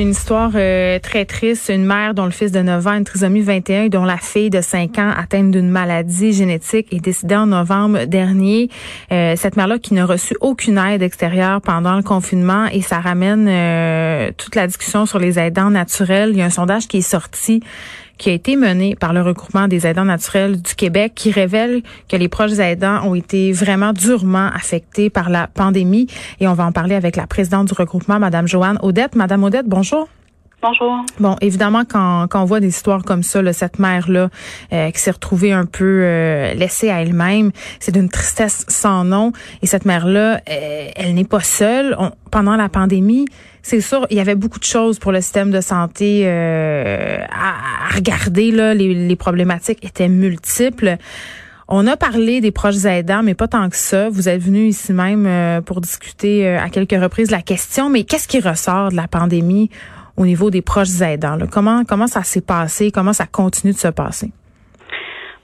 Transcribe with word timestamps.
Une 0.00 0.12
histoire 0.12 0.52
euh, 0.54 0.98
très 0.98 1.26
triste. 1.26 1.68
Une 1.68 1.84
mère 1.84 2.14
dont 2.14 2.24
le 2.24 2.30
fils 2.30 2.52
de 2.52 2.60
9 2.60 2.86
ans 2.86 2.94
une 2.94 3.04
trisomie 3.04 3.42
21 3.42 3.82
et 3.82 3.88
dont 3.90 4.06
la 4.06 4.16
fille 4.16 4.48
de 4.48 4.62
5 4.62 4.98
ans 4.98 5.10
atteinte 5.14 5.50
d'une 5.50 5.68
maladie 5.68 6.32
génétique 6.32 6.86
est 6.90 7.00
décédée 7.00 7.36
en 7.36 7.48
novembre 7.48 8.06
dernier. 8.06 8.70
Euh, 9.12 9.34
cette 9.36 9.58
mère-là 9.58 9.78
qui 9.78 9.92
n'a 9.92 10.06
reçu 10.06 10.34
aucune 10.40 10.78
aide 10.78 11.02
extérieure 11.02 11.60
pendant 11.60 11.96
le 11.96 12.02
confinement 12.02 12.64
et 12.72 12.80
ça 12.80 12.98
ramène 12.98 13.46
euh, 13.46 14.30
toute 14.38 14.54
la 14.54 14.66
discussion 14.66 15.04
sur 15.04 15.18
les 15.18 15.38
aidants 15.38 15.68
naturels. 15.68 16.30
Il 16.30 16.38
y 16.38 16.42
a 16.42 16.46
un 16.46 16.50
sondage 16.50 16.88
qui 16.88 16.96
est 16.96 17.02
sorti 17.02 17.62
qui 18.20 18.28
a 18.28 18.32
été 18.34 18.54
mené 18.54 18.94
par 18.94 19.14
le 19.14 19.22
regroupement 19.22 19.66
des 19.66 19.86
aidants 19.86 20.04
naturels 20.04 20.60
du 20.60 20.74
Québec 20.74 21.12
qui 21.16 21.30
révèle 21.32 21.82
que 22.06 22.16
les 22.16 22.28
proches 22.28 22.58
aidants 22.58 23.02
ont 23.08 23.14
été 23.14 23.50
vraiment 23.50 23.94
durement 23.94 24.50
affectés 24.54 25.08
par 25.08 25.30
la 25.30 25.46
pandémie. 25.46 26.06
Et 26.38 26.46
on 26.46 26.52
va 26.52 26.66
en 26.66 26.72
parler 26.72 26.94
avec 26.94 27.16
la 27.16 27.26
présidente 27.26 27.68
du 27.68 27.74
regroupement, 27.74 28.18
Madame 28.18 28.46
Joanne 28.46 28.78
Odette. 28.82 29.16
Madame 29.16 29.42
Odette, 29.42 29.66
bonjour. 29.66 30.06
Bonjour. 30.62 31.06
Bon, 31.18 31.36
évidemment, 31.40 31.84
quand, 31.88 32.26
quand 32.28 32.42
on 32.42 32.44
voit 32.44 32.60
des 32.60 32.68
histoires 32.68 33.02
comme 33.02 33.22
ça, 33.22 33.40
là, 33.40 33.54
cette 33.54 33.78
mère-là 33.78 34.28
euh, 34.74 34.90
qui 34.90 35.00
s'est 35.00 35.10
retrouvée 35.10 35.52
un 35.52 35.64
peu 35.64 36.02
euh, 36.02 36.52
laissée 36.52 36.90
à 36.90 37.00
elle-même, 37.00 37.50
c'est 37.78 37.92
d'une 37.92 38.10
tristesse 38.10 38.66
sans 38.68 39.04
nom. 39.04 39.32
Et 39.62 39.66
cette 39.66 39.86
mère-là, 39.86 40.42
euh, 40.50 40.88
elle 40.94 41.14
n'est 41.14 41.24
pas 41.24 41.40
seule. 41.40 41.96
pendant 42.30 42.56
la 42.56 42.68
pandémie, 42.68 43.24
c'est 43.62 43.80
sûr, 43.80 44.06
il 44.10 44.18
y 44.18 44.20
avait 44.20 44.34
beaucoup 44.34 44.58
de 44.58 44.64
choses 44.64 44.98
pour 44.98 45.12
le 45.12 45.22
système 45.22 45.50
de 45.50 45.62
santé 45.62 46.28
à, 46.28 47.94
regarder. 47.94 48.50
Là, 48.50 48.74
les, 48.74 48.92
les 48.94 49.16
problématiques 49.16 49.82
étaient 49.82 50.08
multiples. 50.08 50.98
On 51.68 51.86
a 51.86 51.96
parlé 51.96 52.42
des 52.42 52.50
proches 52.50 52.84
aidants, 52.84 53.22
mais 53.22 53.34
pas 53.34 53.48
tant 53.48 53.70
que 53.70 53.76
ça. 53.76 54.10
Vous 54.10 54.28
êtes 54.28 54.42
venu 54.42 54.66
ici 54.66 54.92
même 54.92 55.62
pour 55.62 55.80
discuter 55.80 56.48
à 56.48 56.68
quelques 56.68 57.00
reprises 57.00 57.30
la 57.30 57.42
question, 57.42 57.88
mais 57.88 58.04
qu'est-ce 58.04 58.28
qui 58.28 58.40
ressort 58.40 58.90
de 58.90 58.96
la 58.96 59.08
pandémie 59.08 59.70
au 60.20 60.26
niveau 60.26 60.50
des 60.50 60.60
proches 60.60 61.00
aidants? 61.00 61.38
Comment, 61.50 61.82
comment 61.88 62.06
ça 62.06 62.22
s'est 62.22 62.44
passé? 62.46 62.90
Comment 62.92 63.14
ça 63.14 63.24
continue 63.26 63.72
de 63.72 63.78
se 63.78 63.88
passer? 63.88 64.28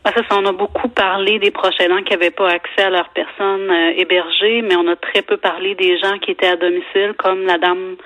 Ben, 0.05 0.13
ça, 0.15 0.37
on 0.39 0.45
a 0.45 0.53
beaucoup 0.53 0.89
parlé 0.89 1.39
des 1.39 1.51
proches 1.51 1.81
aidants 1.81 2.03
qui 2.03 2.13
n'avaient 2.13 2.31
pas 2.31 2.49
accès 2.51 2.83
à 2.83 2.91
leurs 2.91 3.09
personnes 3.09 3.71
euh, 3.71 3.93
hébergées, 3.97 4.63
mais 4.63 4.77
on 4.77 4.87
a 4.87 4.97
très 4.97 5.23
peu 5.23 5.39
parlé 5.39 5.75
des 5.75 5.99
gens 5.99 6.19
qui 6.19 6.31
étaient 6.31 6.49
à 6.49 6.57
domicile, 6.57 7.15
comme 7.19 7.45
la 7.47 7.59
dame 7.59 7.97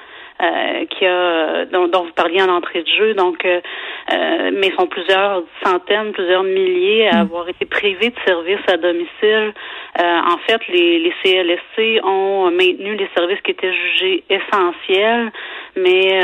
euh, 0.41 0.87
qui 0.87 1.05
a 1.05 1.67
dont, 1.67 2.05
vous 2.05 2.13
parliez 2.13 2.41
en 2.41 2.49
entrée 2.49 2.83
de 2.83 2.89
jeu. 2.89 3.13
Donc, 3.13 3.45
euh, 3.45 3.61
euh, 4.11 4.51
mais 4.55 4.73
sont 4.79 4.87
plusieurs 4.87 5.43
centaines, 5.63 6.13
plusieurs 6.13 6.45
milliers 6.45 7.09
à 7.09 7.17
mm. 7.17 7.21
avoir 7.21 7.49
été 7.51 7.67
privés 7.67 8.09
de 8.09 8.17
services 8.25 8.67
à 8.69 8.79
domicile. 8.79 9.53
en 9.99 10.39
fait, 10.47 10.67
les, 10.69 10.99
les 10.99 11.13
CLSC 11.23 12.01
ont 12.05 12.51
maintenu 12.51 12.95
les 12.95 13.11
services 13.15 13.41
qui 13.43 13.51
étaient 13.51 13.73
jugés 13.73 14.25
essentiels, 14.31 15.31
mais 15.77 16.21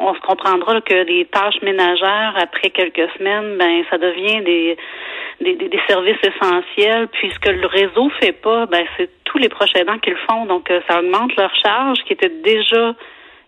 on 0.00 0.14
se 0.14 0.20
comprendra 0.20 0.80
que 0.80 0.94
les 0.94 1.24
tâches 1.26 1.60
ménagères 1.62 2.34
après 2.38 2.70
quelques 2.70 3.08
semaines, 3.18 3.56
ben 3.58 3.82
ça 3.90 3.98
devient 3.98 4.42
des 4.44 4.76
des, 5.40 5.54
des, 5.54 5.80
services 5.86 6.16
essentiels. 6.22 7.08
Puisque 7.08 7.46
le 7.46 7.66
réseau 7.66 8.10
fait 8.20 8.32
pas, 8.32 8.66
ben 8.66 8.84
c'est 8.96 9.10
tous 9.24 9.38
les 9.38 9.48
proches 9.48 9.74
aidants 9.74 9.98
qui 9.98 10.10
le 10.10 10.16
font. 10.28 10.46
Donc, 10.46 10.72
ça 10.88 11.00
augmente 11.00 11.36
leur 11.36 11.54
charge 11.56 11.98
qui 12.06 12.14
était 12.14 12.30
déjà 12.42 12.94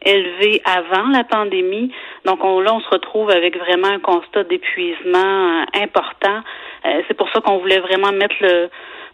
élevé 0.04 0.62
avant 0.64 1.08
la 1.08 1.24
pandémie. 1.24 1.92
Donc 2.24 2.44
on, 2.44 2.60
là, 2.60 2.74
on 2.74 2.80
se 2.80 2.88
retrouve 2.88 3.30
avec 3.30 3.56
vraiment 3.58 3.88
un 3.88 3.98
constat 3.98 4.44
d'épuisement 4.44 5.18
euh, 5.18 5.64
important. 5.82 6.40
Euh, 6.84 7.02
c'est 7.08 7.16
pour 7.16 7.28
ça 7.30 7.40
qu'on 7.40 7.58
voulait 7.58 7.80
vraiment 7.80 8.12
mettre 8.12 8.36
le, 8.40 8.68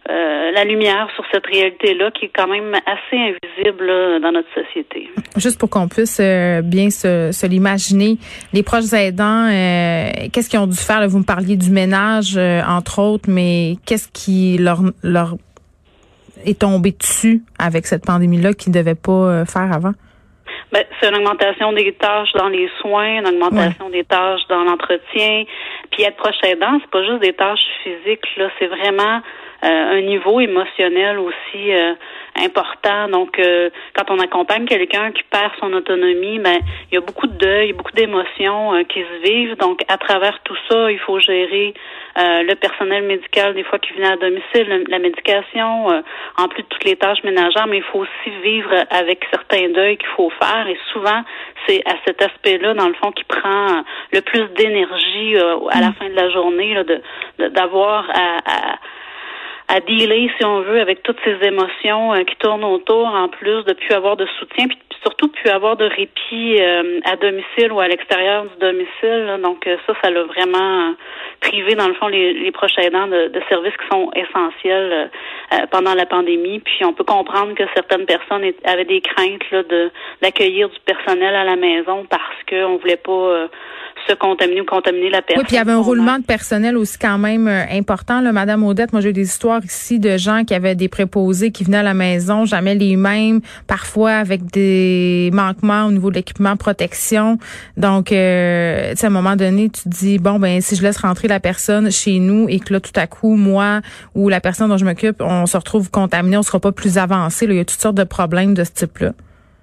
euh, 0.09 0.51
la 0.51 0.63
lumière 0.63 1.09
sur 1.15 1.23
cette 1.31 1.45
réalité-là 1.45 2.11
qui 2.11 2.25
est 2.25 2.31
quand 2.33 2.47
même 2.47 2.73
assez 2.85 3.17
invisible 3.17 3.87
dans 4.21 4.31
notre 4.31 4.47
société. 4.53 5.09
Juste 5.37 5.59
pour 5.59 5.69
qu'on 5.69 5.87
puisse 5.87 6.19
bien 6.63 6.89
se, 6.89 7.31
se 7.31 7.47
l'imaginer, 7.47 8.17
les 8.53 8.63
proches 8.63 8.93
aidants, 8.93 9.47
qu'est-ce 10.31 10.49
qu'ils 10.49 10.59
ont 10.59 10.67
dû 10.67 10.77
faire? 10.77 11.07
vous 11.07 11.19
me 11.19 11.25
parliez 11.25 11.57
du 11.57 11.71
ménage, 11.71 12.37
entre 12.37 12.99
autres, 12.99 13.29
mais 13.29 13.75
qu'est-ce 13.85 14.09
qui 14.11 14.57
leur, 14.57 14.79
leur 15.03 15.35
est 16.45 16.59
tombé 16.61 16.91
dessus 16.91 17.41
avec 17.57 17.85
cette 17.87 18.05
pandémie-là 18.05 18.53
qu'ils 18.53 18.73
ne 18.73 18.77
devaient 18.77 18.95
pas 18.95 19.45
faire 19.45 19.71
avant? 19.73 19.93
Ben, 20.71 20.83
c'est 20.99 21.09
une 21.09 21.15
augmentation 21.15 21.71
des 21.73 21.93
tâches 21.93 22.33
dans 22.33 22.49
les 22.49 22.69
soins, 22.81 23.19
une 23.19 23.27
augmentation 23.27 23.89
des 23.89 24.03
tâches 24.03 24.41
dans 24.49 24.63
l'entretien. 24.63 25.45
Puis 25.91 26.03
être 26.03 26.17
proche 26.17 26.35
aidant, 26.43 26.79
c'est 26.81 26.91
pas 26.91 27.03
juste 27.03 27.21
des 27.21 27.33
tâches 27.33 27.65
physiques, 27.83 28.25
là, 28.37 28.49
c'est 28.59 28.67
vraiment 28.67 29.17
euh, 29.17 29.44
un 29.67 30.01
niveau 30.01 30.39
émotionnel 30.39 31.17
aussi 31.19 31.73
euh, 31.73 31.93
important. 32.43 33.07
Donc, 33.09 33.39
euh, 33.39 33.69
quand 33.95 34.11
on 34.11 34.19
accompagne 34.19 34.65
quelqu'un 34.65 35.11
qui 35.11 35.23
perd 35.23 35.51
son 35.59 35.71
autonomie, 35.73 36.39
ben 36.39 36.59
il 36.91 36.95
y 36.95 36.97
a 36.97 37.01
beaucoup 37.01 37.27
de 37.27 37.37
deuil, 37.37 37.73
beaucoup 37.73 37.91
d'émotions 37.93 38.83
qui 38.85 39.01
se 39.01 39.27
vivent. 39.27 39.55
Donc, 39.57 39.81
à 39.87 39.97
travers 39.97 40.39
tout 40.43 40.57
ça, 40.69 40.91
il 40.91 40.99
faut 40.99 41.19
gérer 41.19 41.73
le 42.17 42.53
personnel 42.55 43.03
médical 43.03 43.53
des 43.53 43.63
fois 43.63 43.77
qui 43.79 43.93
vient 43.93 44.13
à 44.13 44.15
domicile, 44.15 44.85
la 44.87 44.99
médication, 44.99 45.87
en 46.37 46.47
plus 46.47 46.63
de 46.63 46.67
toutes 46.69 46.85
les 46.85 46.95
tâches 46.95 47.23
ménagères, 47.23 47.67
mais 47.67 47.77
il 47.77 47.83
faut 47.83 47.99
aussi 47.99 48.29
vivre 48.41 48.71
avec 48.89 49.25
certains 49.31 49.69
deuils 49.69 49.97
qu'il 49.97 50.07
faut 50.15 50.29
faire. 50.41 50.65
Et 50.67 50.77
souvent, 50.93 51.23
c'est 51.67 51.81
à 51.85 51.95
cet 52.05 52.21
aspect-là, 52.21 52.73
dans 52.73 52.87
le 52.87 52.93
fond, 52.93 53.11
qui 53.11 53.25
prend 53.25 53.83
le 54.13 54.21
plus 54.21 54.47
d'énergie 54.55 55.35
à 55.71 55.81
la 55.81 55.89
mm. 55.89 55.93
fin 55.95 56.09
de 56.09 56.15
la 56.15 56.29
journée, 56.29 56.73
là, 56.73 56.83
de 56.83 57.01
d'avoir 57.49 58.09
à 58.13 58.37
à 58.45 58.77
dealer, 59.81 60.29
si 60.37 60.45
on 60.45 60.61
veut, 60.61 60.79
avec 60.79 61.03
toutes 61.03 61.19
ces 61.23 61.37
émotions 61.45 62.13
euh, 62.13 62.23
qui 62.23 62.35
tournent 62.37 62.63
autour, 62.63 63.07
en 63.07 63.27
plus 63.27 63.63
de 63.63 63.73
plus 63.73 63.93
avoir 63.93 64.15
de 64.15 64.25
soutien, 64.39 64.67
puis 64.67 64.77
surtout 65.05 65.27
plus 65.27 65.49
avoir 65.49 65.77
de 65.77 65.85
répit 65.85 66.57
euh, 66.59 66.99
à 67.05 67.15
domicile 67.15 67.71
ou 67.71 67.79
à 67.79 67.87
l'extérieur 67.87 68.45
du 68.45 68.59
domicile. 68.59 69.39
Donc 69.43 69.67
euh, 69.67 69.77
ça, 69.85 69.93
ça 70.01 70.09
l'a 70.09 70.23
vraiment 70.23 70.95
privé, 71.41 71.75
dans 71.75 71.87
le 71.87 71.93
fond, 71.93 72.07
les, 72.07 72.33
les 72.33 72.51
proches 72.51 72.77
aidants 72.79 73.07
de, 73.07 73.27
de, 73.27 73.41
services 73.47 73.73
qui 73.77 73.87
sont 73.91 74.09
essentiels 74.15 75.11
pendant 75.69 75.93
la 75.93 76.05
pandémie. 76.05 76.59
Puis 76.59 76.83
on 76.83 76.93
peut 76.93 77.03
comprendre 77.03 77.53
que 77.53 77.63
certaines 77.75 78.05
personnes 78.05 78.43
avaient 78.63 78.85
des 78.85 79.01
craintes 79.01 79.49
là, 79.51 79.61
de 79.63 79.91
d'accueillir 80.21 80.69
du 80.69 80.79
personnel 80.85 81.35
à 81.35 81.43
la 81.43 81.55
maison 81.55 82.05
parce 82.09 82.41
qu'on 82.49 82.77
voulait 82.77 82.97
pas 82.97 83.47
se 84.07 84.13
contaminer 84.13 84.61
ou 84.61 84.65
contaminer 84.65 85.09
la 85.09 85.21
personne. 85.21 85.41
Oui, 85.41 85.45
puis 85.45 85.55
il 85.55 85.57
y 85.57 85.61
avait 85.61 85.71
un 85.71 85.81
roulement 85.81 86.19
de 86.19 86.23
personnel 86.23 86.77
aussi 86.77 86.97
quand 86.97 87.17
même 87.17 87.47
euh, 87.47 87.63
important. 87.71 88.21
Là, 88.21 88.31
Madame 88.31 88.63
Odette, 88.63 88.91
moi 88.91 89.01
j'ai 89.01 89.09
eu 89.09 89.13
des 89.13 89.23
histoires 89.23 89.63
ici 89.63 89.99
de 89.99 90.17
gens 90.17 90.43
qui 90.43 90.53
avaient 90.53 90.75
des 90.75 90.89
préposés 90.89 91.51
qui 91.51 91.63
venaient 91.63 91.77
à 91.77 91.83
la 91.83 91.93
maison, 91.93 92.45
jamais 92.45 92.75
les 92.75 92.95
mêmes, 92.95 93.41
parfois 93.67 94.11
avec 94.11 94.45
des 94.51 94.94
manquements 95.33 95.85
au 95.85 95.91
niveau 95.91 96.09
de 96.09 96.15
l'équipement 96.15 96.55
protection. 96.57 97.37
Donc, 97.77 98.11
euh, 98.11 98.93
à 99.01 99.05
un 99.05 99.09
moment 99.09 99.35
donné, 99.35 99.69
tu 99.69 99.83
te 99.83 99.89
dis, 99.89 100.19
bon, 100.19 100.39
ben 100.39 100.61
si 100.61 100.75
je 100.75 100.83
laisse 100.83 100.97
rentrer 100.97 101.27
la 101.27 101.39
personne 101.39 101.91
chez 101.91 102.19
nous 102.19 102.47
et 102.49 102.59
que 102.59 102.73
là, 102.73 102.79
tout 102.79 102.95
à 102.95 103.07
coup, 103.07 103.35
moi 103.35 103.81
ou 104.13 104.29
la 104.29 104.41
personne 104.41 104.69
dont 104.69 104.77
je 104.77 104.85
m'occupe, 104.85 105.21
on 105.21 105.45
se 105.45 105.57
retrouve 105.57 105.89
contaminé, 105.91 106.37
on 106.37 106.43
sera 106.43 106.59
pas 106.59 106.71
plus 106.71 106.97
avancé. 106.97 107.45
Il 107.45 107.55
y 107.55 107.59
a 107.59 107.65
toutes 107.65 107.79
sortes 107.79 107.95
de 107.95 108.03
problèmes 108.03 108.53
de 108.53 108.63
ce 108.63 108.71
type-là. 108.71 109.11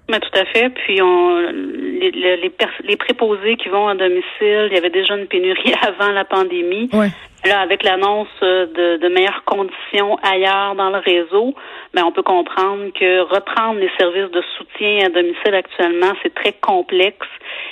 Mais 0.09 0.19
tout 0.19 0.37
à 0.37 0.45
fait. 0.45 0.69
Puis 0.69 1.01
on, 1.01 1.39
les, 1.39 2.11
les, 2.11 2.51
les, 2.83 2.97
préposés 2.97 3.55
qui 3.55 3.69
vont 3.69 3.87
à 3.87 3.95
domicile, 3.95 4.67
il 4.69 4.73
y 4.73 4.77
avait 4.77 4.89
déjà 4.89 5.15
une 5.15 5.27
pénurie 5.27 5.73
avant 5.81 6.11
la 6.11 6.25
pandémie. 6.25 6.89
Là, 7.45 7.59
avec 7.59 7.83
l'annonce 7.83 8.29
de, 8.41 8.97
de, 8.97 9.07
meilleures 9.09 9.43
conditions 9.43 10.15
ailleurs 10.23 10.75
dans 10.75 10.89
le 10.89 10.99
réseau, 10.99 11.53
ben, 11.93 12.03
on 12.05 12.11
peut 12.13 12.23
comprendre 12.23 12.91
que 12.97 13.19
reprendre 13.21 13.81
les 13.81 13.91
services 13.99 14.31
de 14.31 14.41
soutien 14.57 15.07
à 15.07 15.09
domicile 15.09 15.53
actuellement, 15.53 16.13
c'est 16.23 16.33
très 16.33 16.53
complexe 16.53 17.27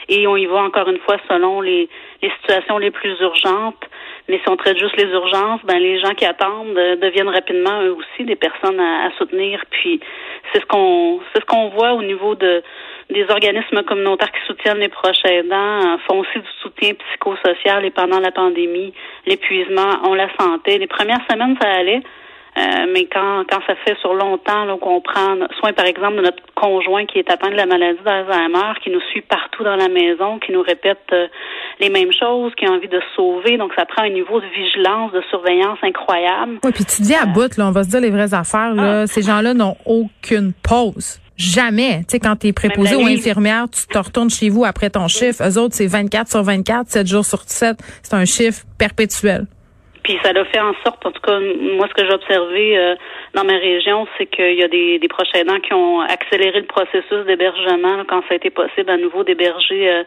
et 0.09 0.27
on 0.27 0.35
y 0.35 0.45
va 0.45 0.63
encore 0.63 0.89
une 0.89 1.00
fois 1.00 1.18
selon 1.29 1.62
les, 1.62 1.88
les 2.21 2.31
situations 2.41 2.79
les 2.79 2.91
plus 2.91 3.18
urgentes. 3.21 3.83
Mais 4.27 4.39
si 4.44 4.50
on 4.50 4.57
traite 4.57 4.77
juste 4.77 4.97
les 4.97 5.09
urgences, 5.09 5.62
ben 5.63 5.79
les 5.79 6.00
gens 6.00 6.13
qui 6.15 6.25
attendent 6.25 6.77
euh, 6.77 6.97
deviennent 6.97 7.29
rapidement 7.29 7.81
eux 7.81 7.95
aussi 7.95 8.25
des 8.25 8.35
personnes 8.35 8.79
à, 8.79 9.07
à 9.07 9.12
soutenir. 9.18 9.63
Puis 9.69 10.01
c'est 10.51 10.59
ce 10.62 10.65
qu'on 10.65 11.21
c'est 11.33 11.41
ce 11.41 11.45
qu'on 11.45 11.69
voit 11.69 11.94
au 11.94 12.03
niveau 12.03 12.35
de 12.35 12.62
des 13.11 13.25
organismes 13.29 13.83
communautaires 13.83 14.31
qui 14.31 14.45
soutiennent 14.47 14.79
les 14.79 14.89
proches 14.89 15.23
aidants 15.25 15.93
euh, 15.93 15.97
font 16.07 16.19
aussi 16.19 16.39
du 16.39 16.49
soutien 16.61 16.93
psychosocial 16.93 17.85
et 17.85 17.91
pendant 17.91 18.19
la 18.19 18.31
pandémie, 18.31 18.93
l'épuisement, 19.25 19.99
on 20.03 20.13
la 20.13 20.29
santé. 20.39 20.77
Les 20.77 20.87
premières 20.87 21.21
semaines, 21.29 21.55
ça 21.61 21.69
allait. 21.69 22.01
Euh, 22.57 22.85
mais 22.93 23.05
quand, 23.05 23.45
quand 23.49 23.61
ça 23.65 23.75
fait 23.85 23.97
sur 24.01 24.13
longtemps 24.13 24.77
qu'on 24.77 24.99
prend 24.99 25.37
soin, 25.59 25.71
par 25.71 25.85
exemple, 25.85 26.17
de 26.17 26.21
notre 26.21 26.43
conjoint 26.53 27.05
qui 27.05 27.19
est 27.19 27.31
atteint 27.31 27.49
de 27.49 27.55
la 27.55 27.65
maladie 27.65 28.01
d'Alzheimer, 28.03 28.73
qui 28.83 28.89
nous 28.89 28.99
suit 29.11 29.21
partout 29.21 29.63
dans 29.63 29.77
la 29.77 29.87
maison, 29.87 30.37
qui 30.39 30.51
nous 30.51 30.61
répète 30.61 30.99
euh, 31.13 31.27
les 31.79 31.89
mêmes 31.89 32.11
choses, 32.11 32.51
qui 32.55 32.65
a 32.65 32.71
envie 32.71 32.89
de 32.89 32.99
sauver, 33.15 33.57
donc 33.57 33.71
ça 33.77 33.85
prend 33.85 34.03
un 34.03 34.09
niveau 34.09 34.41
de 34.41 34.47
vigilance, 34.47 35.13
de 35.13 35.21
surveillance 35.29 35.79
incroyable. 35.81 36.59
Oui, 36.65 36.71
puis 36.73 36.83
tu 36.83 37.01
dis 37.03 37.15
à 37.15 37.25
bout, 37.25 37.55
là, 37.55 37.67
on 37.67 37.71
va 37.71 37.83
se 37.83 37.89
dire 37.89 38.01
les 38.01 38.09
vraies 38.11 38.33
affaires, 38.33 38.73
là, 38.73 39.01
ah. 39.03 39.07
ces 39.07 39.21
gens-là 39.21 39.53
n'ont 39.53 39.77
aucune 39.85 40.51
pause. 40.51 41.20
Jamais. 41.41 41.99
Tu 42.01 42.05
sais, 42.09 42.19
quand 42.19 42.35
tu 42.35 42.47
es 42.47 42.53
préposé 42.53 42.95
ou 42.95 43.05
infirmière, 43.05 43.65
tu 43.71 43.88
te 43.88 43.97
retournes 43.97 44.29
chez 44.29 44.49
vous 44.49 44.63
après 44.63 44.91
ton 44.91 45.07
chiffre. 45.07 45.41
Eux 45.43 45.57
autres, 45.57 45.73
c'est 45.73 45.88
24 45.88 46.29
sur 46.29 46.43
24, 46.43 46.88
7 46.88 47.07
jours 47.07 47.25
sur 47.25 47.41
7. 47.41 47.77
C'est 48.03 48.13
un 48.13 48.25
chiffre 48.25 48.61
perpétuel. 48.77 49.47
Puis 50.03 50.17
ça 50.23 50.33
l'a 50.33 50.45
fait 50.45 50.59
en 50.59 50.73
sorte, 50.83 51.05
en 51.05 51.11
tout 51.11 51.21
cas, 51.21 51.39
moi, 51.39 51.88
ce 51.88 51.93
que 51.93 52.07
j'ai 52.07 52.13
observé 52.13 52.77
euh, 52.77 52.95
dans 53.35 53.43
ma 53.43 53.53
région, 53.53 54.07
c'est 54.17 54.25
qu'il 54.25 54.55
y 54.55 54.63
a 54.63 54.67
des, 54.67 54.97
des 54.97 55.07
proches 55.07 55.29
aidants 55.35 55.59
qui 55.59 55.73
ont 55.73 56.01
accéléré 56.01 56.59
le 56.59 56.65
processus 56.65 57.25
d'hébergement 57.27 58.03
quand 58.07 58.21
ça 58.21 58.33
a 58.33 58.35
été 58.35 58.49
possible 58.49 58.89
à 58.89 58.97
nouveau 58.97 59.23
d'héberger, 59.23 59.89
euh, 59.89 60.03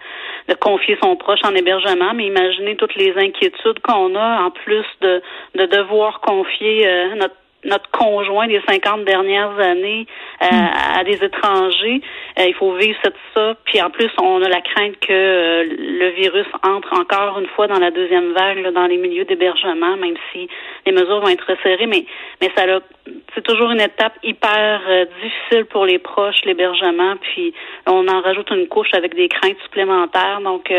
de 0.48 0.54
confier 0.54 0.98
son 1.00 1.14
proche 1.16 1.40
en 1.44 1.54
hébergement. 1.54 2.12
Mais 2.14 2.26
imaginez 2.26 2.76
toutes 2.76 2.96
les 2.96 3.12
inquiétudes 3.16 3.78
qu'on 3.82 4.16
a, 4.16 4.42
en 4.42 4.50
plus 4.50 4.86
de, 5.00 5.22
de 5.54 5.66
devoir 5.66 6.20
confier 6.20 6.88
euh, 6.88 7.14
notre 7.14 7.36
notre 7.64 7.90
conjoint 7.90 8.46
des 8.46 8.60
50 8.68 9.04
dernières 9.04 9.58
années 9.58 10.06
euh, 10.42 10.46
hmm. 10.46 10.98
à 10.98 11.04
des 11.04 11.22
étrangers. 11.24 12.00
Euh, 12.38 12.44
il 12.46 12.54
faut 12.54 12.74
vivre 12.74 12.98
ça. 13.34 13.54
Puis 13.64 13.80
en 13.80 13.90
plus, 13.90 14.10
on 14.20 14.42
a 14.42 14.48
la 14.48 14.60
crainte 14.60 14.98
que 15.00 15.12
euh, 15.12 15.64
le 15.64 16.10
virus 16.10 16.46
entre 16.62 16.92
encore 16.98 17.38
une 17.38 17.46
fois 17.48 17.66
dans 17.66 17.78
la 17.78 17.90
deuxième 17.90 18.32
vague 18.32 18.72
dans 18.72 18.86
les 18.86 18.96
milieux 18.96 19.24
d'hébergement, 19.24 19.96
même 19.96 20.16
si 20.32 20.48
les 20.86 20.92
mesures 20.92 21.20
vont 21.20 21.28
être 21.28 21.46
resserrées. 21.46 21.86
Mais 21.86 22.04
mais 22.40 22.50
ça 22.56 22.64
c'est 23.34 23.42
toujours 23.42 23.70
une 23.70 23.80
étape 23.80 24.14
hyper 24.22 24.80
difficile 25.22 25.66
pour 25.66 25.84
les 25.84 25.98
proches, 25.98 26.40
l'hébergement. 26.44 27.16
Puis 27.20 27.52
on 27.86 28.06
en 28.08 28.20
rajoute 28.20 28.50
une 28.50 28.68
couche 28.68 28.92
avec 28.94 29.14
des 29.14 29.28
craintes 29.28 29.58
supplémentaires. 29.64 30.40
Donc, 30.42 30.72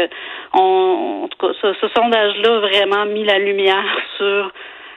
on, 0.54 1.24
en 1.24 1.28
tout 1.28 1.38
cas, 1.38 1.54
ce, 1.62 1.74
ce 1.74 1.88
sondage-là 1.90 2.56
a 2.56 2.60
vraiment 2.60 3.06
mis 3.06 3.24
la 3.24 3.38
lumière 3.38 3.86
sur 4.18 4.52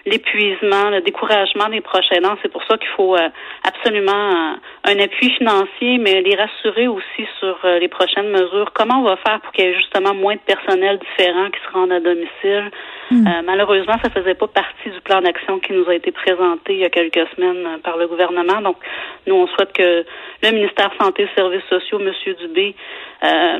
l'épuisement, 0.08 0.90
le 0.90 1.00
découragement 1.00 1.68
des 1.68 1.80
proches 1.80 2.10
aidants. 2.12 2.36
C'est 2.42 2.50
pour 2.50 2.62
ça 2.64 2.76
qu'il 2.78 2.88
faut 2.96 3.16
euh, 3.16 3.28
absolument 3.64 4.30
euh, 4.30 4.90
un 4.90 4.98
appui 4.98 5.30
financier, 5.30 5.98
mais 5.98 6.20
les 6.22 6.34
rassurer 6.34 6.88
aussi 6.88 7.26
sur 7.38 7.58
euh, 7.64 7.78
les 7.78 7.88
prochaines 7.88 8.28
mesures. 8.30 8.72
Comment 8.74 9.00
on 9.00 9.04
va 9.04 9.16
faire 9.16 9.40
pour 9.40 9.52
qu'il 9.52 9.64
y 9.64 9.68
ait 9.68 9.74
justement 9.74 10.14
moins 10.14 10.34
de 10.34 10.40
personnel 10.40 10.98
différent 10.98 11.50
qui 11.50 11.60
se 11.60 11.72
rendent 11.72 11.92
à 11.92 12.00
domicile? 12.00 12.70
Hmm. 13.10 13.24
malheureusement, 13.46 13.94
ça 14.04 14.10
faisait 14.10 14.34
pas 14.34 14.48
partie 14.48 14.90
du 14.90 15.00
plan 15.00 15.22
d'action 15.22 15.58
qui 15.60 15.72
nous 15.72 15.88
a 15.88 15.94
été 15.94 16.12
présenté 16.12 16.74
il 16.74 16.80
y 16.80 16.84
a 16.84 16.90
quelques 16.90 17.26
semaines 17.34 17.78
par 17.82 17.96
le 17.96 18.06
gouvernement. 18.06 18.60
Donc, 18.60 18.76
nous, 19.26 19.34
on 19.34 19.46
souhaite 19.46 19.72
que 19.72 20.04
le 20.42 20.50
ministère 20.50 20.90
Santé 21.00 21.22
et 21.22 21.28
Services 21.34 21.64
sociaux, 21.70 21.98
M. 22.00 22.12
Dubé, 22.38 22.74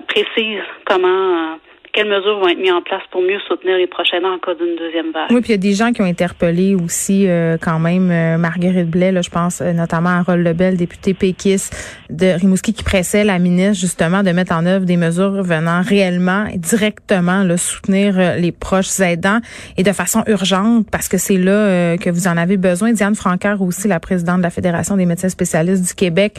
précise 0.07 0.61
comment 0.85 1.57
quelles 1.93 2.09
mesures 2.09 2.39
vont 2.39 2.49
être 2.49 2.59
mises 2.59 2.73
en 2.73 2.83
place 2.83 3.03
pour 3.11 3.23
mieux 3.23 3.39
soutenir 3.49 3.77
les 3.77 3.87
prochains 3.87 4.23
en 4.25 4.39
cas 4.39 4.55
d'une 4.55 4.77
deuxième 4.77 5.13
vague? 5.13 5.31
Oui, 5.31 5.41
puis 5.41 5.51
il 5.51 5.53
y 5.53 5.55
a 5.55 5.59
des 5.59 5.73
gens 5.73 5.93
qui 5.93 6.03
ont 6.03 6.07
interpellé 6.07 6.75
aussi 6.75 7.27
euh, 7.29 7.57
quand 7.61 7.79
même 7.79 8.11
euh, 8.11 8.39
Marguerite 8.39 8.89
Blais, 8.89 9.13
là, 9.13 9.23
je 9.23 9.31
pense 9.31 9.61
euh, 9.61 9.73
notamment 9.73 10.11
à 10.11 10.23
Roll 10.23 10.43
Lebel, 10.43 10.77
député 10.77 11.15
péquiste 11.15 11.75
de 12.11 12.27
Rimouski, 12.27 12.73
qui 12.73 12.83
pressait 12.83 13.25
la 13.25 13.39
ministre 13.39 13.81
justement 13.81 14.23
de 14.23 14.31
mettre 14.31 14.53
en 14.53 14.67
œuvre 14.67 14.85
des 14.85 14.97
mesures 14.97 15.43
venant 15.43 15.83
réellement 15.83 16.47
et 16.47 16.59
directement 16.59 17.43
là, 17.43 17.57
soutenir 17.57 18.37
les 18.39 18.53
proches 18.53 19.01
aidants 19.01 19.41
et 19.77 19.83
de 19.83 19.93
façon 19.93 20.23
urgente 20.27 20.87
parce 20.91 21.09
que 21.09 21.19
c'est 21.19 21.37
là 21.37 21.97
que 21.99 22.11
vous 22.11 22.27
en 22.29 22.37
avez 22.37 22.57
besoin. 22.57 22.93
Diane 22.93 23.15
Francaire 23.15 23.61
aussi, 23.63 23.89
la 23.89 24.01
présidente 24.01 24.39
de 24.39 24.43
la 24.43 24.51
Fédération 24.51 24.97
des 24.97 25.07
médecins 25.07 25.29
spécialistes 25.29 25.87
du 25.87 25.95
Québec, 25.95 26.39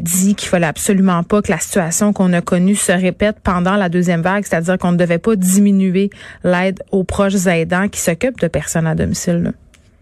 dit 0.00 0.34
qu'il 0.34 0.48
fallait 0.48 0.66
absolument 0.66 1.22
pas 1.22 1.42
que 1.42 1.50
la 1.50 1.58
situation 1.58 2.12
qu'on 2.12 2.32
a 2.32 2.40
connue 2.40 2.74
se 2.74 2.92
répète 2.92 3.36
pendant 3.42 3.76
la 3.76 3.88
deuxième 3.88 4.22
vague, 4.22 4.44
c'est-à-dire 4.44 4.78
qu'on 4.84 4.92
ne 4.92 4.98
devait 4.98 5.18
pas 5.18 5.34
diminuer 5.34 6.10
l'aide 6.44 6.80
aux 6.92 7.04
proches 7.04 7.46
aidants 7.46 7.88
qui 7.88 8.00
s'occupent 8.00 8.38
de 8.38 8.48
personnes 8.48 8.86
à 8.86 8.94
domicile. 8.94 9.52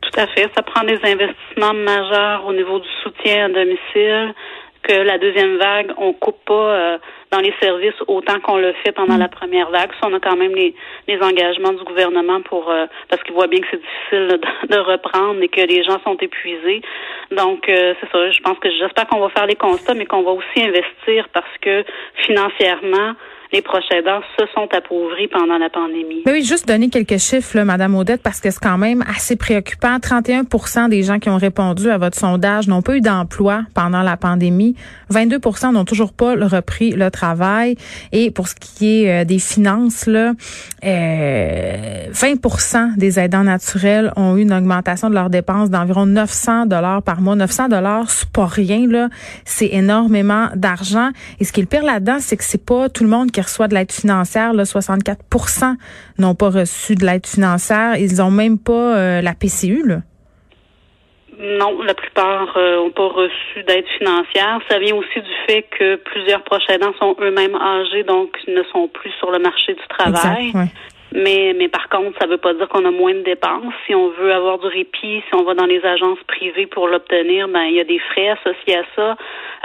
Tout 0.01 0.21
à 0.21 0.27
fait. 0.27 0.51
Ça 0.57 0.63
prend 0.63 0.83
des 0.83 0.99
investissements 1.05 1.73
majeurs 1.73 2.45
au 2.47 2.53
niveau 2.53 2.81
du 2.81 2.89
soutien 3.05 3.47
à 3.47 3.49
domicile 3.49 4.35
que 4.83 4.93
la 4.93 5.19
deuxième 5.19 5.59
vague, 5.59 5.93
on 5.97 6.13
coupe 6.13 6.45
pas 6.45 6.75
euh, 6.75 6.99
dans 7.31 7.39
les 7.39 7.55
services 7.63 7.95
autant 8.09 8.41
qu'on 8.41 8.57
le 8.57 8.73
fait 8.83 8.91
pendant 8.91 9.17
la 9.17 9.29
première 9.29 9.71
vague. 9.71 9.91
Ça, 10.01 10.09
on 10.11 10.15
a 10.15 10.19
quand 10.19 10.37
même 10.37 10.57
les, 10.57 10.75
engagements 11.23 11.73
du 11.73 11.85
gouvernement 11.85 12.41
pour 12.43 12.69
euh, 12.69 12.87
parce 13.09 13.23
qu'il 13.23 13.35
voit 13.35 13.47
bien 13.47 13.61
que 13.61 13.67
c'est 13.71 13.81
difficile 13.81 14.41
de, 14.69 14.79
reprendre 14.79 15.41
et 15.41 15.49
que 15.49 15.61
les 15.61 15.85
gens 15.85 16.01
sont 16.03 16.17
épuisés. 16.21 16.83
Donc 17.31 17.69
euh, 17.69 17.95
c'est 18.01 18.11
ça. 18.11 18.31
Je 18.31 18.41
pense 18.41 18.59
que 18.59 18.69
j'espère 18.71 19.07
qu'on 19.07 19.21
va 19.21 19.29
faire 19.29 19.47
les 19.47 19.55
constats, 19.55 19.95
mais 19.95 20.07
qu'on 20.07 20.23
va 20.23 20.33
aussi 20.33 20.61
investir 20.61 21.29
parce 21.33 21.57
que 21.61 21.85
financièrement, 22.27 23.15
les 23.53 23.61
proches 23.61 23.91
aidants 23.91 24.21
se 24.39 24.45
sont 24.55 24.67
appauvris 24.75 25.29
pendant 25.29 25.59
la 25.59 25.69
pandémie. 25.69 26.23
oui, 26.27 26.43
juste 26.43 26.67
donner 26.67 26.89
quelques 26.89 27.19
chiffres, 27.19 27.57
là, 27.57 27.65
Madame 27.65 27.95
Odette, 27.95 28.23
parce 28.23 28.41
que 28.41 28.51
c'est 28.51 28.63
quand 28.63 28.79
même 28.79 29.05
assez 29.07 29.37
préoccupant. 29.37 29.99
31 30.01 30.89
des 30.89 31.03
gens 31.03 31.19
qui 31.19 31.29
ont 31.29 31.37
répondu 31.37 31.91
à 31.91 31.99
votre 31.99 32.19
sondage 32.19 32.67
n'ont 32.67 32.81
pas 32.81 32.97
eu 32.97 33.01
d'emploi 33.01 33.63
pendant 33.75 34.03
la 34.03 34.17
pandémie. 34.17 34.75
22 35.11 35.39
n'ont 35.73 35.85
toujours 35.85 36.13
pas 36.13 36.35
repris 36.35 36.93
le 36.93 37.11
travail. 37.11 37.77
Et 38.13 38.31
pour 38.31 38.49
ce 38.49 38.55
qui 38.55 39.05
est 39.05 39.23
euh, 39.23 39.25
des 39.25 39.39
finances, 39.39 40.07
là, 40.07 40.33
euh, 40.85 42.07
20 42.11 42.97
des 42.97 43.19
aidants 43.19 43.45
naturels 43.45 44.13
ont 44.17 44.37
eu 44.37 44.43
une 44.43 44.53
augmentation 44.53 45.11
de 45.11 45.15
leurs 45.15 45.31
dépenses 45.31 45.69
d'environ 45.69 46.07
900 46.07 46.67
dollars 46.67 47.03
par 47.03 47.21
mois. 47.21 47.37
900 47.37 47.69
dollars, 47.69 48.11
c'est 48.11 48.31
pas 48.31 48.47
rien 48.47 48.87
là, 48.87 49.09
c'est 49.45 49.69
énormément 49.73 50.49
d'argent. 50.55 51.11
Et 51.39 51.45
ce 51.45 51.53
qui 51.53 51.61
est 51.61 51.65
le 51.65 51.69
pire 51.69 51.85
là-dedans, 51.85 52.17
c'est 52.21 52.37
que 52.37 52.45
c'est 52.45 52.65
pas 52.65 52.89
tout 52.89 53.05
le 53.05 53.11
monde 53.11 53.31
qui 53.31 53.42
reçoit 53.43 53.69
de 53.69 53.75
l'aide 53.75 53.93
financière. 53.93 54.53
Là, 54.53 54.65
64% 54.65 55.77
n'ont 56.19 56.35
pas 56.35 56.51
reçu 56.51 56.95
de 56.95 57.05
l'aide 57.05 57.27
financière. 57.27 57.97
Ils 57.97 58.17
n'ont 58.17 58.31
même 58.31 58.59
pas 58.59 58.97
euh, 58.97 59.21
la 59.21 59.35
PCU. 59.35 59.87
Là. 59.87 59.99
Non, 61.39 61.83
la 61.83 61.95
plupart 61.95 62.47
n'ont 62.57 62.87
euh, 62.87 62.91
pas 62.91 63.09
reçu 63.09 63.65
d'aide 63.67 63.87
financière. 63.99 64.61
Ça 64.69 64.79
vient 64.79 64.95
aussi 64.95 65.21
du 65.21 65.35
fait 65.47 65.63
que 65.79 65.97
plusieurs 65.97 66.45
proches 66.45 66.69
aidants 66.69 66.93
sont 67.01 67.17
eux-mêmes 67.21 67.57
âgés, 67.57 68.05
donc 68.05 68.37
ne 68.47 68.63
sont 68.73 68.89
plus 68.89 69.11
sur 69.19 69.31
le 69.31 69.39
marché 69.39 69.75
du 69.75 69.87
travail. 69.89 70.53
Mais, 71.15 71.55
mais 71.57 71.69
par 71.69 71.89
contre, 71.89 72.19
ça 72.19 72.27
ne 72.27 72.33
veut 72.33 72.39
pas 72.39 72.55
dire 72.55 72.69
qu'on 72.69 72.85
a 72.85 72.91
moins 72.91 73.15
de 73.15 73.21
dépenses. 73.21 73.73
Si 73.87 73.95
on 73.95 74.09
veut 74.11 74.33
avoir 74.33 74.59
du 74.59 74.67
répit, 74.67 75.23
si 75.29 75.35
on 75.35 75.43
va 75.43 75.55
dans 75.55 75.67
les 75.67 75.85
agences 75.85 76.23
privées 76.27 76.67
pour 76.67 76.89
l'obtenir, 76.89 77.49
ben 77.49 77.65
il 77.65 77.75
y 77.75 77.81
a 77.81 77.85
des 77.85 77.99
frais 77.99 78.31
associés 78.31 78.77
à 78.77 78.85
ça. 78.97 79.17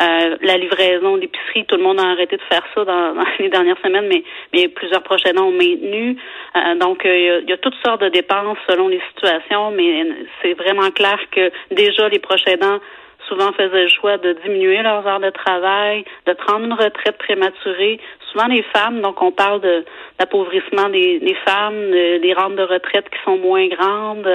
Euh, 0.02 0.38
la 0.42 0.58
livraison 0.58 1.18
d'épicerie, 1.18 1.66
tout 1.66 1.78
le 1.78 1.84
monde 1.84 2.00
a 2.00 2.04
arrêté 2.04 2.38
de 2.38 2.42
faire 2.44 2.64
ça 2.76 2.84
dans, 2.84 3.16
les 3.40 3.50
dernières 3.50 3.78
semaines, 3.84 4.08
mais, 4.08 4.24
mais 4.54 4.68
plusieurs 4.68 5.04
prochains 5.04 5.36
ont 5.38 5.52
maintenu. 5.52 6.18
Euh, 6.56 6.76
donc, 6.76 7.06
euh, 7.06 7.18
il 7.18 7.24
y, 7.24 7.30
a, 7.30 7.40
il 7.40 7.50
y, 7.50 7.54
a, 7.54 7.58
toutes 7.58 7.78
sortes 7.86 8.02
de 8.02 8.10
dépenses 8.10 8.58
selon 8.68 8.90
les 8.90 9.02
situations, 9.10 9.72
mais 9.72 10.06
c'est 10.42 10.54
vraiment 10.54 10.92
clair 10.92 11.20
que 11.32 11.52
déjà 11.72 12.10
les 12.10 12.20
proches 12.20 12.46
aidants 12.48 12.80
souvent 13.28 13.52
faisaient 13.54 13.84
le 13.84 13.90
choix 13.90 14.18
de 14.18 14.34
diminuer 14.44 14.82
leurs 14.82 15.06
heures 15.08 15.20
de 15.20 15.30
travail, 15.30 16.04
de 16.26 16.34
prendre 16.34 16.66
une 16.66 16.74
retraite 16.74 17.18
prématurée. 17.18 18.00
Souvent 18.32 18.48
les 18.48 18.64
femmes, 18.74 19.02
donc 19.02 19.22
on 19.22 19.32
parle 19.32 19.62
de 19.62 19.86
l'appauvrissement 20.20 20.90
des, 20.90 21.38
femmes, 21.46 21.92
des 21.92 22.34
rentes 22.34 22.56
de 22.56 22.64
retraite 22.64 23.10
qui 23.10 23.18
sont 23.24 23.38
moins 23.38 23.68
grandes. 23.68 24.28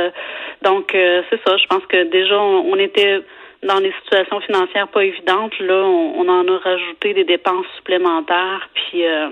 Donc 0.62 0.94
euh, 0.94 1.22
c'est 1.30 1.40
ça. 1.46 1.56
Je 1.56 1.66
pense 1.66 1.84
que 1.86 2.04
déjà 2.04 2.38
on, 2.40 2.76
était 2.76 3.20
dans 3.62 3.80
des 3.80 3.92
situations 4.02 4.40
financières 4.40 4.88
pas 4.88 5.04
évidentes. 5.04 5.58
Là, 5.60 5.84
on, 5.84 6.28
en 6.28 6.48
a 6.48 6.58
rajouté 6.58 7.14
des 7.14 7.24
dépenses 7.24 7.66
supplémentaires. 7.76 8.68
Puis 8.74 9.06
euh, 9.06 9.28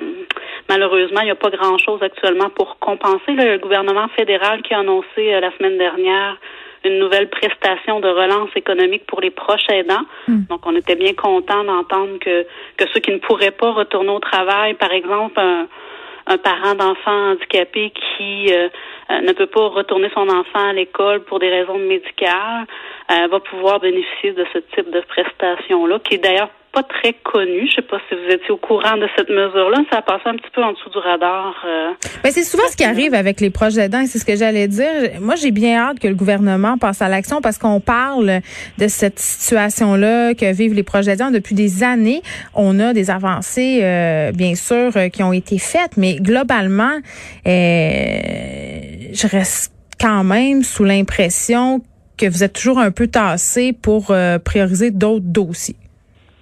malheureusement, 0.68 1.20
il 1.20 1.26
n'y 1.26 1.30
a 1.30 1.36
pas 1.36 1.50
grand-chose 1.50 2.02
actuellement 2.02 2.50
pour 2.50 2.78
compenser. 2.78 3.32
le 3.32 3.58
gouvernement 3.58 4.08
fédéral 4.16 4.62
qui 4.62 4.74
a 4.74 4.80
annoncé 4.80 5.34
euh, 5.34 5.40
la 5.40 5.50
semaine 5.56 5.78
dernière 5.78 6.36
une 6.84 6.98
nouvelle 6.98 7.28
prestation 7.28 8.00
de 8.00 8.08
relance 8.08 8.50
économique 8.56 9.06
pour 9.06 9.20
les 9.20 9.30
proches 9.30 9.68
aidants. 9.70 10.06
Hmm. 10.28 10.42
Donc, 10.48 10.60
on 10.66 10.74
était 10.76 10.96
bien 10.96 11.14
content 11.14 11.64
d'entendre 11.64 12.18
que, 12.18 12.46
que 12.76 12.84
ceux 12.92 13.00
qui 13.00 13.12
ne 13.12 13.18
pourraient 13.18 13.50
pas 13.50 13.72
retourner 13.72 14.10
au 14.10 14.18
travail, 14.18 14.74
par 14.74 14.92
exemple, 14.92 15.38
un, 15.38 15.66
un 16.26 16.38
parent 16.38 16.74
d'enfant 16.74 17.32
handicapé 17.32 17.90
qui 17.90 18.52
euh, 18.52 18.68
euh, 19.10 19.20
ne 19.20 19.32
peut 19.32 19.46
pas 19.46 19.68
retourner 19.68 20.10
son 20.14 20.28
enfant 20.28 20.68
à 20.68 20.72
l'école 20.72 21.24
pour 21.24 21.38
des 21.38 21.48
raisons 21.48 21.78
médicales, 21.78 22.66
euh, 23.10 23.26
va 23.28 23.40
pouvoir 23.40 23.80
bénéficier 23.80 24.32
de 24.32 24.46
ce 24.52 24.58
type 24.58 24.90
de 24.90 25.00
prestation-là, 25.00 25.98
qui 26.00 26.14
est 26.14 26.18
d'ailleurs 26.18 26.50
pas 26.72 26.82
très 26.82 27.14
connu. 27.24 27.66
Je 27.68 27.76
sais 27.76 27.82
pas 27.82 27.98
si 28.08 28.14
vous 28.14 28.32
étiez 28.32 28.50
au 28.50 28.56
courant 28.56 28.96
de 28.96 29.06
cette 29.16 29.28
mesure-là. 29.28 29.78
Ça 29.90 29.98
a 29.98 30.02
passé 30.02 30.22
un 30.26 30.36
petit 30.36 30.50
peu 30.54 30.62
en 30.62 30.72
dessous 30.72 30.90
du 30.90 30.98
radar. 30.98 31.54
Euh, 31.66 31.90
ben, 32.22 32.30
c'est 32.30 32.44
souvent 32.44 32.62
ce 32.70 32.76
qui 32.76 32.84
arrive 32.84 33.14
avec 33.14 33.40
les 33.40 33.50
proches 33.50 33.76
aidants. 33.76 34.04
C'est 34.06 34.18
ce 34.18 34.24
que 34.24 34.36
j'allais 34.36 34.68
dire. 34.68 35.20
Moi, 35.20 35.34
j'ai 35.34 35.50
bien 35.50 35.78
hâte 35.78 35.98
que 35.98 36.06
le 36.06 36.14
gouvernement 36.14 36.78
passe 36.78 37.02
à 37.02 37.08
l'action 37.08 37.40
parce 37.40 37.58
qu'on 37.58 37.80
parle 37.80 38.40
de 38.78 38.88
cette 38.88 39.18
situation-là 39.18 40.34
que 40.34 40.52
vivent 40.52 40.74
les 40.74 40.82
proches 40.82 41.08
aidants 41.08 41.30
depuis 41.30 41.54
des 41.54 41.82
années. 41.82 42.22
On 42.54 42.78
a 42.78 42.92
des 42.92 43.10
avancées, 43.10 43.80
euh, 43.82 44.30
bien 44.32 44.54
sûr, 44.54 44.92
euh, 44.96 45.08
qui 45.08 45.22
ont 45.22 45.32
été 45.32 45.58
faites, 45.58 45.96
mais 45.96 46.16
globalement, 46.16 47.00
je 47.44 49.26
reste 49.26 49.72
quand 50.00 50.24
même 50.24 50.62
sous 50.62 50.84
l'impression 50.84 51.82
que 52.16 52.26
vous 52.26 52.44
êtes 52.44 52.52
toujours 52.52 52.78
un 52.78 52.90
peu 52.90 53.06
tassé 53.06 53.72
pour 53.72 54.14
prioriser 54.44 54.90
d'autres 54.90 55.24
dossiers. 55.26 55.76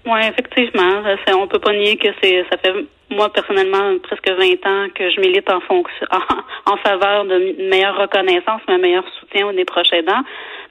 Oui, 0.09 0.21
effectivement. 0.27 1.03
On 1.39 1.47
peut 1.47 1.59
pas 1.59 1.75
nier 1.75 1.99
que 1.99 2.09
c'est 2.23 2.43
ça 2.51 2.57
fait 2.57 2.73
moi 3.11 3.31
personnellement 3.31 3.99
presque 4.03 4.27
20 4.27 4.67
ans 4.67 4.89
que 4.95 5.11
je 5.11 5.21
milite 5.21 5.51
en 5.51 5.61
fonction 5.61 6.07
en, 6.67 6.77
faveur 6.79 7.27
de 7.27 7.69
meilleure 7.69 7.99
reconnaissance, 7.99 8.63
mais 8.69 8.79
meilleur 8.79 9.05
soutien 9.21 9.53
des 9.53 9.67
proches. 9.67 9.91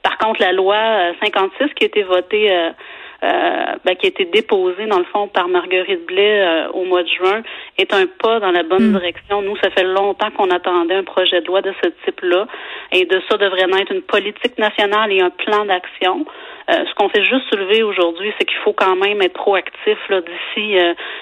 Par 0.02 0.18
contre, 0.18 0.40
la 0.40 0.52
loi 0.52 0.76
56 1.22 1.62
euh, 1.62 1.68
qui 1.76 1.84
a 1.84 1.86
été 1.86 2.02
votée 2.02 2.50
euh, 2.50 2.70
ben, 3.20 3.96
qui 3.96 4.06
a 4.06 4.08
été 4.10 4.24
déposé 4.26 4.86
dans 4.86 4.98
le 4.98 5.04
fond 5.04 5.28
par 5.28 5.48
Marguerite 5.48 6.06
Blais 6.06 6.40
euh, 6.40 6.68
au 6.70 6.84
mois 6.84 7.02
de 7.02 7.08
juin 7.08 7.42
est 7.76 7.92
un 7.92 8.06
pas 8.06 8.38
dans 8.38 8.50
la 8.50 8.62
bonne 8.62 8.90
mm. 8.90 8.98
direction. 8.98 9.42
Nous, 9.42 9.56
ça 9.56 9.70
fait 9.70 9.84
longtemps 9.84 10.30
qu'on 10.30 10.50
attendait 10.50 10.94
un 10.94 11.04
projet 11.04 11.40
de 11.40 11.46
loi 11.46 11.62
de 11.62 11.72
ce 11.82 11.88
type-là 12.04 12.46
et 12.92 13.06
de 13.06 13.20
ça 13.28 13.36
devrait 13.36 13.66
naître 13.66 13.92
une 13.92 14.02
politique 14.02 14.58
nationale 14.58 15.12
et 15.12 15.20
un 15.20 15.30
plan 15.30 15.64
d'action. 15.64 16.26
Euh, 16.70 16.84
ce 16.88 16.94
qu'on 16.94 17.08
fait 17.08 17.24
juste 17.24 17.48
soulever 17.50 17.82
aujourd'hui, 17.82 18.32
c'est 18.38 18.44
qu'il 18.44 18.58
faut 18.58 18.72
quand 18.74 18.94
même 18.94 19.20
être 19.22 19.34
proactif 19.34 19.98
là, 20.10 20.20
d'ici 20.20 20.76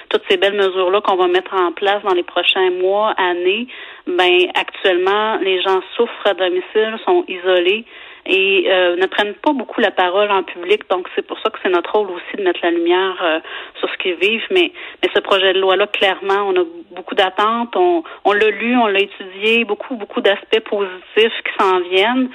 toutes 0.09 0.23
ces 0.29 0.37
belles 0.37 0.57
mesures-là 0.57 1.01
qu'on 1.01 1.15
va 1.15 1.27
mettre 1.27 1.53
en 1.53 1.71
place 1.71 2.03
dans 2.03 2.13
les 2.13 2.23
prochains 2.23 2.69
mois, 2.71 3.15
années. 3.17 3.67
Ben 4.05 4.47
actuellement, 4.55 5.37
les 5.37 5.61
gens 5.61 5.81
souffrent 5.95 6.27
à 6.27 6.33
domicile, 6.33 6.97
sont 7.05 7.23
isolés 7.27 7.85
et 8.27 8.65
euh, 8.69 8.95
ne 8.97 9.05
prennent 9.05 9.33
pas 9.35 9.53
beaucoup 9.53 9.79
la 9.79 9.91
parole 9.91 10.29
en 10.29 10.43
public. 10.43 10.81
Donc, 10.89 11.07
c'est 11.15 11.25
pour 11.25 11.39
ça 11.39 11.49
que 11.49 11.57
c'est 11.63 11.69
notre 11.69 11.93
rôle 11.93 12.11
aussi 12.11 12.37
de 12.37 12.43
mettre 12.43 12.59
la 12.61 12.71
lumière 12.71 13.17
euh, 13.23 13.39
sur 13.79 13.89
ce 13.89 13.97
qu'ils 13.97 14.15
vivent. 14.15 14.47
Mais, 14.51 14.71
mais 15.01 15.09
ce 15.15 15.19
projet 15.21 15.53
de 15.53 15.59
loi-là, 15.59 15.87
clairement, 15.87 16.49
on 16.49 16.59
a 16.59 16.65
beaucoup 16.91 17.15
d'attentes. 17.15 17.75
On, 17.75 18.03
on 18.25 18.33
l'a 18.33 18.49
lu, 18.49 18.75
on 18.77 18.87
l'a 18.87 18.99
étudié, 18.99 19.63
beaucoup, 19.63 19.95
beaucoup 19.95 20.21
d'aspects 20.21 20.59
positifs 20.59 21.41
qui 21.43 21.63
s'en 21.63 21.79
viennent. 21.89 22.29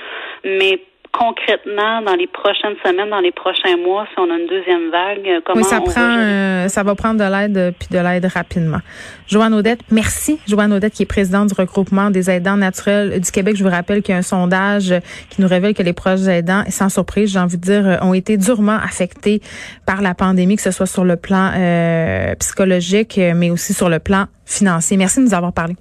Mais 0.45 0.81
concrètement 1.13 2.01
dans 2.03 2.15
les 2.15 2.27
prochaines 2.27 2.75
semaines, 2.85 3.11
dans 3.11 3.21
les 3.21 3.33
prochains 3.33 3.77
mois, 3.77 4.07
si 4.13 4.19
on 4.19 4.31
a 4.31 4.39
une 4.39 4.47
deuxième 4.47 4.91
vague, 4.91 5.27
euh, 5.27 5.41
comment 5.45 5.61
oui, 5.61 5.65
ça 5.65 5.81
prend, 5.81 6.17
euh, 6.19 6.69
ça 6.69 6.83
va 6.83 6.95
prendre 6.95 7.21
de 7.21 7.31
l'aide 7.31 7.57
euh, 7.57 7.71
puis 7.79 7.89
de 7.91 7.99
l'aide 7.99 8.25
rapidement. 8.25 8.81
Joanne 9.29 9.55
Odette, 9.55 9.81
merci. 9.91 10.41
Joanne 10.49 10.73
Odette, 10.73 10.95
qui 10.95 11.03
est 11.03 11.07
présidente 11.07 11.49
du 11.49 11.55
regroupement 11.55 12.11
des 12.11 12.31
aidants 12.31 12.57
naturels 12.57 13.21
du 13.21 13.31
Québec. 13.31 13.57
Je 13.57 13.63
vous 13.63 13.71
rappelle 13.71 14.03
qu'il 14.03 14.13
y 14.13 14.17
a 14.17 14.19
un 14.19 14.23
sondage 14.23 14.95
qui 15.29 15.43
nous 15.43 15.49
révèle 15.49 15.75
que 15.75 15.83
les 15.83 15.93
proches 15.93 16.27
aidants, 16.27 16.65
sans 16.69 16.89
surprise, 16.89 17.31
j'ai 17.31 17.39
envie 17.39 17.59
de 17.59 17.63
dire, 17.63 17.99
ont 18.03 18.15
été 18.15 18.39
durement 18.39 18.79
affectés 18.83 19.41
par 19.87 20.01
la 20.01 20.15
pandémie, 20.15 20.57
que 20.57 20.63
ce 20.63 20.71
soit 20.71 20.87
sur 20.87 21.05
le 21.05 21.17
plan 21.17 21.53
psychologique, 22.39 23.21
mais 23.37 23.51
aussi 23.51 23.75
sur 23.75 23.89
le 23.89 23.99
plan 23.99 24.27
financier. 24.47 24.97
Merci 24.97 25.21
de 25.21 25.27
nous 25.27 25.35
avoir 25.35 25.53
parlé. 25.53 25.75